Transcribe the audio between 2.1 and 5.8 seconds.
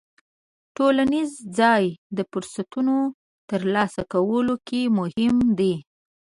د فرصتونو ترلاسه کولو کې مهم دی.